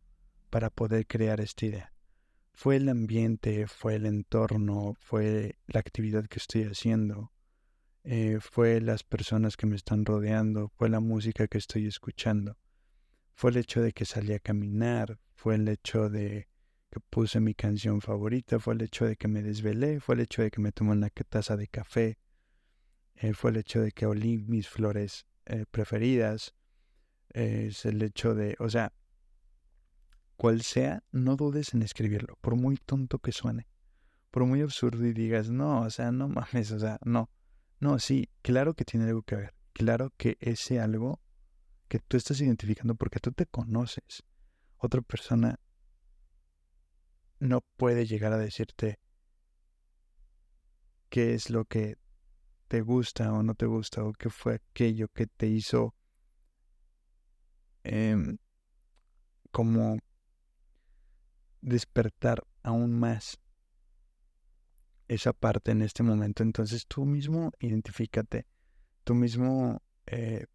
para 0.49 0.69
poder 0.69 1.07
crear 1.07 1.39
esta 1.41 1.65
idea? 1.65 1.93
fue 2.59 2.75
el 2.75 2.89
ambiente, 2.89 3.67
fue 3.67 3.95
el 3.95 4.05
entorno, 4.05 4.93
fue 4.99 5.55
la 5.65 5.79
actividad 5.79 6.25
que 6.27 6.39
estoy 6.39 6.63
haciendo, 6.63 7.31
eh, 8.03 8.39
fue 8.41 8.81
las 8.81 9.05
personas 9.05 9.55
que 9.55 9.65
me 9.65 9.77
están 9.77 10.03
rodeando, 10.03 10.67
fue 10.67 10.89
la 10.89 10.99
música 10.99 11.47
que 11.47 11.57
estoy 11.57 11.87
escuchando, 11.87 12.57
fue 13.33 13.51
el 13.51 13.57
hecho 13.57 13.81
de 13.81 13.93
que 13.93 14.03
salí 14.03 14.33
a 14.33 14.39
caminar, 14.39 15.21
fue 15.35 15.55
el 15.55 15.69
hecho 15.69 16.09
de 16.09 16.49
que 16.91 16.99
puse 16.99 17.39
mi 17.39 17.53
canción 17.53 18.01
favorita, 18.01 18.59
fue 18.59 18.73
el 18.73 18.81
hecho 18.81 19.05
de 19.05 19.15
que 19.15 19.29
me 19.29 19.41
desvelé, 19.41 20.01
fue 20.01 20.15
el 20.15 20.21
hecho 20.21 20.41
de 20.41 20.51
que 20.51 20.59
me 20.59 20.73
tomé 20.73 20.91
una 20.91 21.09
taza 21.09 21.55
de 21.55 21.69
café, 21.69 22.17
eh, 23.15 23.31
fue 23.33 23.51
el 23.51 23.57
hecho 23.57 23.79
de 23.79 23.93
que 23.93 24.05
olí 24.05 24.37
mis 24.37 24.67
flores 24.67 25.25
eh, 25.45 25.63
preferidas, 25.71 26.55
es 27.29 27.85
el 27.85 28.01
hecho 28.01 28.35
de, 28.35 28.57
o 28.59 28.69
sea, 28.69 28.91
cual 30.39 30.62
sea, 30.62 31.03
no 31.12 31.36
dudes 31.36 31.74
en 31.74 31.81
escribirlo, 31.81 32.38
por 32.39 32.55
muy 32.55 32.77
tonto 32.77 33.19
que 33.19 33.34
suene, 33.34 33.67
por 34.31 34.46
muy 34.46 34.62
absurdo 34.62 35.05
y 35.05 35.12
digas, 35.12 35.50
no, 35.50 35.81
o 35.81 35.89
sea, 35.89 36.13
no 36.13 36.29
mames, 36.29 36.72
o 36.72 36.79
sea, 36.79 36.98
no, 37.03 37.29
no, 37.81 38.00
sí, 38.00 38.29
claro 38.41 38.74
que 38.74 38.86
tiene 38.86 39.08
algo 39.08 39.22
que 39.22 39.36
ver, 39.36 39.53
claro 39.74 40.13
que 40.15 40.38
ese 40.39 40.79
algo 40.79 41.19
que 41.89 42.00
tú 42.00 42.15
estás 42.15 42.39
identificando 42.39 42.96
porque 42.96 43.19
tú 43.19 43.34
te 43.34 43.48
conoces, 43.48 44.24
otra 44.77 45.01
persona 45.01 45.60
no 47.39 47.60
puede 47.75 48.05
llegar 48.05 48.31
a 48.31 48.38
decirte 48.38 48.98
qué 51.10 51.34
es 51.34 51.50
lo 51.50 51.65
que 51.65 51.98
te 52.69 52.79
gusta 52.79 53.34
o 53.34 53.43
no 53.43 53.55
te 53.55 53.65
gusta 53.65 54.05
o 54.05 54.13
qué 54.13 54.29
fue 54.29 54.53
aquello 54.55 55.10
que 55.10 55.27
te 55.27 55.48
hizo 55.48 55.93
em, 57.84 58.38
como 59.51 59.98
despertar 61.61 62.43
aún 62.63 62.97
más 62.97 63.39
esa 65.07 65.33
parte 65.33 65.71
en 65.71 65.81
este 65.81 66.03
momento. 66.03 66.43
Entonces 66.43 66.85
tú 66.87 67.05
mismo 67.05 67.51
identifícate, 67.59 68.47
tú 69.03 69.15
mismo 69.15 69.81
eh, 70.05 70.45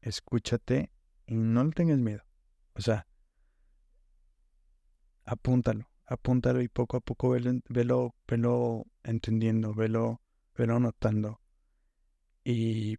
escúchate 0.00 0.90
y 1.26 1.34
no 1.34 1.64
le 1.64 1.72
tengas 1.72 1.98
miedo. 1.98 2.22
O 2.74 2.80
sea, 2.80 3.06
apúntalo, 5.24 5.90
apúntalo 6.06 6.62
y 6.62 6.68
poco 6.68 6.96
a 6.96 7.00
poco 7.00 7.30
velo, 7.30 7.60
velo, 7.68 8.14
velo 8.28 8.84
entendiendo, 9.02 9.74
velo, 9.74 10.22
velo 10.54 10.78
notando. 10.78 11.40
Y, 12.44 12.96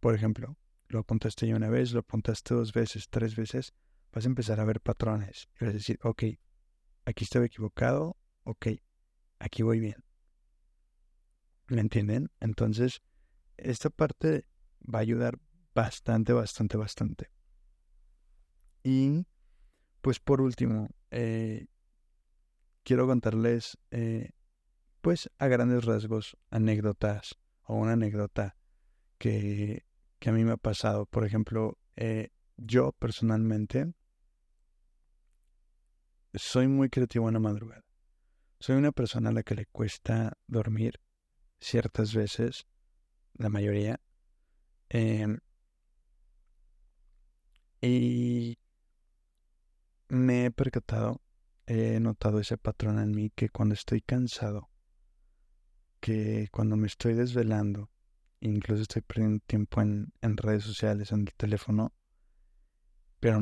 por 0.00 0.14
ejemplo, 0.14 0.56
lo 0.88 1.00
apuntaste 1.00 1.46
ya 1.46 1.56
una 1.56 1.70
vez, 1.70 1.92
lo 1.92 2.00
apuntaste 2.00 2.54
dos 2.54 2.74
veces, 2.74 3.08
tres 3.08 3.34
veces, 3.34 3.72
vas 4.12 4.24
a 4.24 4.28
empezar 4.28 4.60
a 4.60 4.64
ver 4.64 4.80
patrones. 4.80 5.48
Y 5.60 5.64
vas 5.64 5.74
a 5.74 5.78
decir, 5.78 5.98
ok, 6.02 6.24
aquí 7.04 7.24
estaba 7.24 7.46
equivocado, 7.46 8.16
ok, 8.44 8.68
aquí 9.38 9.62
voy 9.62 9.80
bien. 9.80 10.04
¿Me 11.68 11.80
entienden? 11.80 12.30
Entonces, 12.40 13.02
esta 13.56 13.90
parte 13.90 14.46
va 14.82 14.98
a 14.98 15.02
ayudar 15.02 15.38
bastante, 15.74 16.32
bastante, 16.32 16.76
bastante. 16.76 17.30
Y, 18.82 19.26
pues 20.00 20.20
por 20.20 20.40
último, 20.40 20.88
eh, 21.10 21.66
quiero 22.82 23.06
contarles, 23.06 23.78
eh, 23.90 24.30
pues 25.00 25.30
a 25.38 25.46
grandes 25.46 25.84
rasgos, 25.84 26.36
anécdotas 26.50 27.38
o 27.62 27.76
una 27.76 27.92
anécdota 27.92 28.56
que, 29.18 29.86
que 30.18 30.30
a 30.30 30.32
mí 30.32 30.44
me 30.44 30.52
ha 30.52 30.56
pasado. 30.56 31.06
Por 31.06 31.24
ejemplo, 31.24 31.78
eh, 31.96 32.30
yo 32.56 32.92
personalmente 32.92 33.92
soy 36.34 36.68
muy 36.68 36.88
creativo 36.88 37.28
en 37.28 37.34
la 37.34 37.40
madrugada. 37.40 37.84
Soy 38.58 38.76
una 38.76 38.92
persona 38.92 39.30
a 39.30 39.32
la 39.32 39.42
que 39.42 39.54
le 39.54 39.66
cuesta 39.66 40.38
dormir 40.46 41.00
ciertas 41.60 42.14
veces, 42.14 42.66
la 43.34 43.48
mayoría. 43.48 44.00
Em, 44.88 45.38
y 47.80 48.58
me 50.08 50.46
he 50.46 50.50
percatado, 50.50 51.20
he 51.66 51.98
notado 52.00 52.38
ese 52.38 52.56
patrón 52.58 52.98
en 52.98 53.10
mí 53.12 53.30
que 53.30 53.48
cuando 53.48 53.74
estoy 53.74 54.00
cansado, 54.00 54.68
que 56.00 56.48
cuando 56.52 56.76
me 56.76 56.86
estoy 56.86 57.14
desvelando, 57.14 57.90
incluso 58.40 58.82
estoy 58.82 59.02
perdiendo 59.02 59.40
tiempo 59.46 59.80
en, 59.80 60.12
en 60.20 60.36
redes 60.36 60.64
sociales, 60.64 61.12
en 61.12 61.20
el 61.20 61.34
teléfono, 61.34 61.92
pero 63.20 63.40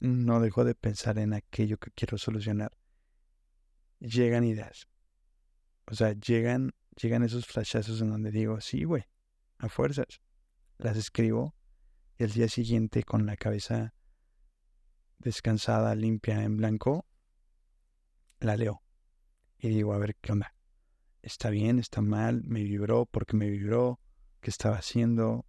no 0.00 0.40
dejo 0.40 0.64
de 0.64 0.74
pensar 0.74 1.18
en 1.18 1.32
aquello 1.32 1.78
que 1.78 1.90
quiero 1.92 2.18
solucionar. 2.18 2.72
Llegan 4.00 4.44
ideas. 4.44 4.88
O 5.86 5.94
sea, 5.94 6.12
llegan, 6.12 6.74
llegan 7.00 7.22
esos 7.22 7.46
flashazos 7.46 8.00
en 8.00 8.10
donde 8.10 8.30
digo, 8.30 8.60
sí, 8.60 8.84
güey, 8.84 9.04
a 9.58 9.68
fuerzas. 9.68 10.20
Las 10.78 10.96
escribo 10.96 11.54
y 12.18 12.24
el 12.24 12.32
día 12.32 12.48
siguiente 12.48 13.02
con 13.02 13.26
la 13.26 13.36
cabeza 13.36 13.94
descansada, 15.18 15.94
limpia, 15.94 16.42
en 16.42 16.56
blanco, 16.56 17.06
la 18.40 18.56
leo. 18.56 18.82
Y 19.58 19.68
digo, 19.68 19.94
a 19.94 19.98
ver 19.98 20.16
qué 20.16 20.32
onda. 20.32 20.54
¿Está 21.22 21.48
bien? 21.48 21.78
¿Está 21.78 22.02
mal? 22.02 22.42
¿Me 22.44 22.62
vibró? 22.62 23.06
¿Por 23.06 23.24
qué 23.24 23.36
me 23.36 23.48
vibró? 23.48 23.98
¿Qué 24.40 24.50
estaba 24.50 24.76
haciendo? 24.76 25.46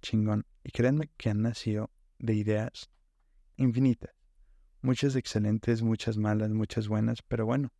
Chingón. 0.00 0.46
Y 0.62 0.70
créanme 0.70 1.10
que 1.16 1.30
han 1.30 1.42
nacido 1.42 1.90
de 2.18 2.34
ideas 2.34 2.90
infinitas. 3.56 4.14
Muchas 4.82 5.16
excelentes, 5.16 5.82
muchas 5.82 6.16
malas, 6.16 6.50
muchas 6.50 6.88
buenas, 6.88 7.22
pero 7.22 7.46
bueno, 7.46 7.72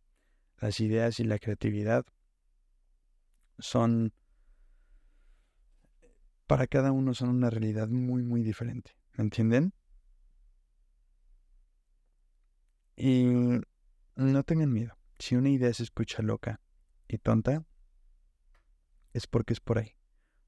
las 0.59 0.79
ideas 0.79 1.19
y 1.19 1.23
la 1.23 1.39
creatividad 1.39 2.05
son, 3.59 4.13
para 6.47 6.67
cada 6.67 6.91
uno 6.91 7.13
son 7.13 7.29
una 7.29 7.49
realidad 7.49 7.87
muy, 7.87 8.23
muy 8.23 8.43
diferente. 8.43 8.91
¿Me 9.13 9.23
entienden? 9.23 9.73
Y 12.95 13.25
no 14.15 14.43
tengan 14.43 14.73
miedo. 14.73 14.97
Si 15.19 15.35
una 15.35 15.49
idea 15.49 15.73
se 15.73 15.83
escucha 15.83 16.21
loca 16.21 16.59
y 17.07 17.17
tonta, 17.19 17.63
es 19.13 19.27
porque 19.27 19.53
es 19.53 19.59
por 19.59 19.79
ahí. 19.79 19.95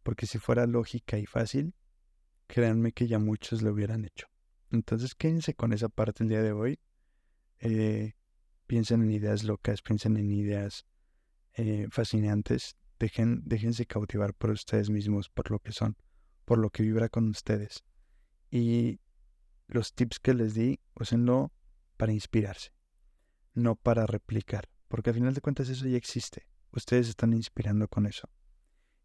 Porque 0.03 0.25
si 0.25 0.39
fuera 0.39 0.65
lógica 0.65 1.17
y 1.17 1.25
fácil, 1.25 1.73
créanme 2.47 2.91
que 2.91 3.07
ya 3.07 3.19
muchos 3.19 3.61
lo 3.61 3.71
hubieran 3.71 4.05
hecho. 4.05 4.27
Entonces 4.71 5.15
quédense 5.15 5.53
con 5.53 5.73
esa 5.73 5.89
parte 5.89 6.23
el 6.23 6.29
día 6.29 6.41
de 6.41 6.51
hoy. 6.51 6.79
Eh, 7.60 8.13
piensen 8.67 9.01
en 9.01 9.12
ideas 9.12 9.43
locas, 9.43 9.82
piensen 9.82 10.17
en 10.17 10.32
ideas 10.32 10.86
eh, 11.53 11.88
fascinantes. 11.89 12.75
Dejen, 12.99 13.41
déjense 13.45 13.86
cautivar 13.86 14.34
por 14.34 14.51
ustedes 14.51 14.89
mismos, 14.89 15.29
por 15.29 15.51
lo 15.51 15.60
que 15.60 15.71
son, 15.71 15.95
por 16.45 16.58
lo 16.58 16.69
que 16.69 16.84
vibra 16.84 17.10
con 17.10 17.29
ustedes. 17.29 17.84
Y 18.51 18.99
los 19.67 19.93
tips 19.93 20.19
que 20.19 20.34
les 20.34 20.53
di, 20.53 20.79
úsenlo 20.95 21.53
para 21.97 22.12
inspirarse, 22.12 22.71
no 23.53 23.75
para 23.75 24.05
replicar, 24.05 24.69
porque 24.88 25.12
al 25.12 25.15
final 25.15 25.34
de 25.34 25.41
cuentas 25.41 25.69
eso 25.69 25.88
ya 25.88 25.97
existe. 25.97 26.47
Ustedes 26.71 27.10
están 27.10 27.34
inspirando 27.34 27.88
con 27.88 28.05
eso. 28.05 28.29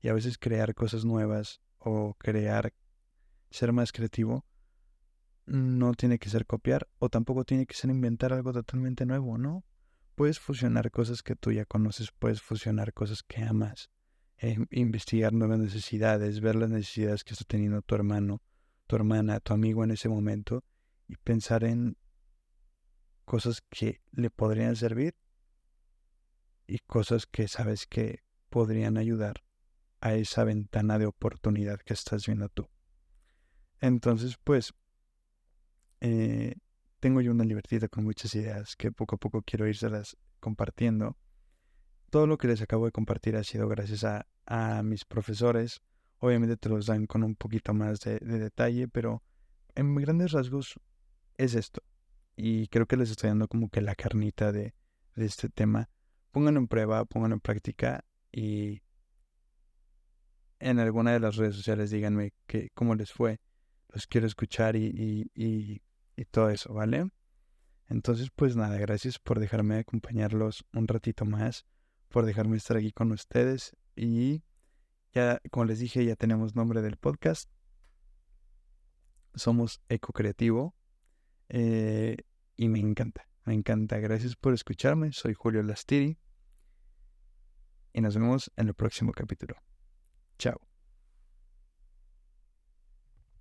Y 0.00 0.08
a 0.08 0.12
veces 0.12 0.38
crear 0.38 0.74
cosas 0.74 1.04
nuevas 1.04 1.60
o 1.78 2.14
crear, 2.18 2.74
ser 3.50 3.72
más 3.72 3.92
creativo, 3.92 4.44
no 5.46 5.92
tiene 5.94 6.18
que 6.18 6.30
ser 6.30 6.46
copiar 6.46 6.88
o 6.98 7.08
tampoco 7.08 7.44
tiene 7.44 7.66
que 7.66 7.74
ser 7.74 7.90
inventar 7.90 8.32
algo 8.32 8.52
totalmente 8.52 9.06
nuevo, 9.06 9.38
¿no? 9.38 9.64
Puedes 10.14 10.38
fusionar 10.38 10.90
cosas 10.90 11.22
que 11.22 11.36
tú 11.36 11.52
ya 11.52 11.64
conoces, 11.64 12.12
puedes 12.12 12.40
fusionar 12.40 12.92
cosas 12.92 13.22
que 13.22 13.42
amas, 13.42 13.90
eh, 14.38 14.58
investigar 14.70 15.32
nuevas 15.32 15.58
necesidades, 15.58 16.40
ver 16.40 16.56
las 16.56 16.70
necesidades 16.70 17.24
que 17.24 17.34
está 17.34 17.44
teniendo 17.44 17.82
tu 17.82 17.94
hermano, 17.94 18.42
tu 18.86 18.96
hermana, 18.96 19.40
tu 19.40 19.52
amigo 19.52 19.84
en 19.84 19.90
ese 19.90 20.08
momento 20.08 20.64
y 21.08 21.16
pensar 21.16 21.64
en 21.64 21.96
cosas 23.24 23.62
que 23.68 24.02
le 24.12 24.30
podrían 24.30 24.76
servir 24.76 25.14
y 26.66 26.78
cosas 26.78 27.26
que 27.26 27.48
sabes 27.48 27.86
que 27.86 28.22
podrían 28.50 28.96
ayudar 28.96 29.44
a 30.00 30.14
esa 30.14 30.44
ventana 30.44 30.98
de 30.98 31.06
oportunidad 31.06 31.80
que 31.80 31.94
estás 31.94 32.26
viendo 32.26 32.48
tú. 32.48 32.68
Entonces, 33.80 34.36
pues, 34.42 34.74
eh, 36.06 36.56
tengo 37.00 37.22
yo 37.22 37.30
una 37.30 37.44
libertad 37.44 37.88
con 37.90 38.04
muchas 38.04 38.34
ideas 38.34 38.76
que 38.76 38.92
poco 38.92 39.14
a 39.14 39.18
poco 39.18 39.40
quiero 39.40 39.66
irselas 39.66 40.18
compartiendo. 40.38 41.16
Todo 42.10 42.26
lo 42.26 42.36
que 42.36 42.46
les 42.46 42.60
acabo 42.60 42.84
de 42.84 42.92
compartir 42.92 43.36
ha 43.36 43.42
sido 43.42 43.68
gracias 43.68 44.04
a, 44.04 44.82
mis 44.82 45.06
profesores. 45.06 45.80
Obviamente 46.18 46.58
te 46.58 46.68
los 46.68 46.84
dan 46.84 47.06
con 47.06 47.22
un 47.22 47.36
poquito 47.36 47.72
más 47.72 48.00
de, 48.00 48.18
detalle, 48.18 48.86
pero 48.86 49.22
en 49.74 49.94
grandes 49.94 50.32
rasgos 50.32 50.78
es 51.38 51.54
esto. 51.54 51.82
Y 52.36 52.68
creo 52.68 52.84
que 52.84 52.98
les 52.98 53.10
estoy 53.10 53.28
dando 53.28 53.48
como 53.48 53.70
que 53.70 53.80
la 53.80 53.94
carnita 53.94 54.52
de, 54.52 54.74
este 55.16 55.48
tema. 55.48 55.88
Pónganlo 56.32 56.60
en 56.60 56.68
prueba, 56.68 57.06
pónganlo 57.06 57.36
en 57.36 57.40
práctica 57.40 58.04
y 58.30 58.82
en 60.58 60.80
alguna 60.80 61.12
de 61.12 61.20
las 61.20 61.36
redes 61.36 61.56
sociales 61.56 61.90
díganme 61.90 62.34
que, 62.46 62.68
cómo 62.74 62.94
les 62.94 63.10
fue. 63.10 63.40
Los 63.88 64.06
quiero 64.06 64.26
escuchar 64.26 64.76
y 64.76 65.80
y 66.16 66.24
todo 66.24 66.50
eso, 66.50 66.72
¿vale? 66.72 67.08
Entonces, 67.88 68.30
pues 68.34 68.56
nada, 68.56 68.78
gracias 68.78 69.18
por 69.18 69.40
dejarme 69.40 69.78
acompañarlos 69.78 70.64
un 70.72 70.88
ratito 70.88 71.24
más, 71.24 71.66
por 72.08 72.24
dejarme 72.24 72.56
estar 72.56 72.76
aquí 72.76 72.92
con 72.92 73.12
ustedes 73.12 73.76
y 73.94 74.42
ya, 75.12 75.40
como 75.50 75.66
les 75.66 75.78
dije, 75.78 76.04
ya 76.04 76.16
tenemos 76.16 76.56
nombre 76.56 76.82
del 76.82 76.96
podcast. 76.96 77.48
Somos 79.34 79.80
Eco 79.88 80.12
Creativo 80.12 80.74
eh, 81.48 82.16
y 82.56 82.68
me 82.68 82.80
encanta, 82.80 83.28
me 83.44 83.54
encanta. 83.54 83.98
Gracias 83.98 84.34
por 84.36 84.54
escucharme, 84.54 85.12
soy 85.12 85.34
Julio 85.34 85.62
Lastiri 85.62 86.18
y 87.92 88.00
nos 88.00 88.16
vemos 88.16 88.50
en 88.56 88.68
el 88.68 88.74
próximo 88.74 89.12
capítulo. 89.12 89.56
Chao. 90.38 90.73